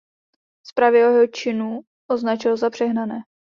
[0.65, 3.15] Zprávy o jeho činu označil za přehnané.